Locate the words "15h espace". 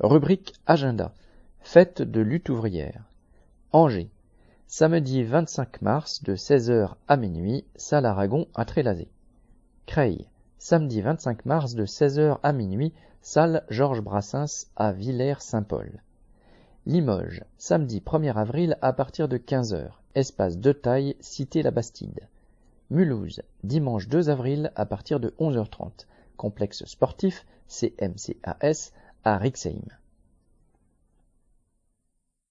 19.36-20.58